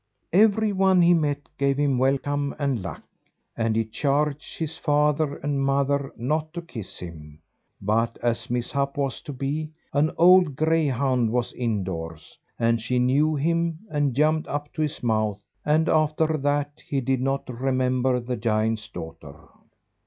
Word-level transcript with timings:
Every 0.33 0.71
one 0.73 1.03
he 1.03 1.13
met 1.13 1.47
gave 1.59 1.77
him 1.77 1.99
welcome 1.99 2.55
and 2.57 2.81
luck, 2.81 3.03
and 3.55 3.75
he 3.75 3.85
charged 3.85 4.57
his 4.57 4.75
father 4.75 5.35
and 5.35 5.63
mother 5.63 6.11
not 6.17 6.55
to 6.55 6.63
kiss 6.63 6.97
him; 6.97 7.37
but 7.79 8.17
as 8.23 8.49
mishap 8.49 8.97
was 8.97 9.21
to 9.21 9.31
be, 9.31 9.69
an 9.93 10.09
old 10.17 10.55
greyhound 10.55 11.29
was 11.31 11.53
indoors, 11.53 12.39
and 12.57 12.81
she 12.81 12.97
knew 12.97 13.35
him, 13.35 13.77
and 13.91 14.15
jumped 14.15 14.47
up 14.47 14.73
to 14.73 14.81
his 14.81 15.03
mouth, 15.03 15.43
and 15.63 15.87
after 15.87 16.35
that 16.35 16.81
he 16.87 16.99
did 16.99 17.21
not 17.21 17.47
remember 17.47 18.19
the 18.19 18.37
giant's 18.37 18.87
daughter. 18.87 19.35